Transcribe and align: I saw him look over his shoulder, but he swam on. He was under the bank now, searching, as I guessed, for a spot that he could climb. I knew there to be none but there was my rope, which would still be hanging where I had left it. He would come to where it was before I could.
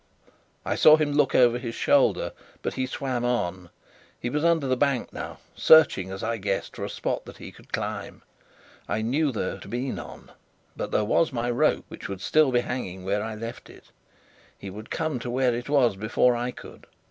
I 0.65 0.73
saw 0.73 0.97
him 0.97 1.11
look 1.11 1.35
over 1.35 1.59
his 1.59 1.75
shoulder, 1.75 2.31
but 2.63 2.73
he 2.73 2.87
swam 2.87 3.23
on. 3.23 3.69
He 4.19 4.31
was 4.31 4.43
under 4.43 4.65
the 4.65 4.75
bank 4.75 5.13
now, 5.13 5.37
searching, 5.55 6.09
as 6.09 6.23
I 6.23 6.37
guessed, 6.37 6.75
for 6.75 6.83
a 6.83 6.89
spot 6.89 7.25
that 7.25 7.37
he 7.37 7.51
could 7.51 7.71
climb. 7.71 8.23
I 8.89 9.03
knew 9.03 9.31
there 9.31 9.59
to 9.59 9.67
be 9.67 9.91
none 9.91 10.31
but 10.75 10.89
there 10.89 11.05
was 11.05 11.31
my 11.31 11.51
rope, 11.51 11.85
which 11.87 12.09
would 12.09 12.19
still 12.21 12.51
be 12.51 12.61
hanging 12.61 13.03
where 13.03 13.21
I 13.21 13.29
had 13.33 13.41
left 13.41 13.69
it. 13.69 13.91
He 14.57 14.71
would 14.71 14.89
come 14.89 15.19
to 15.19 15.29
where 15.29 15.53
it 15.53 15.69
was 15.69 15.95
before 15.95 16.35
I 16.35 16.49
could. 16.49 16.87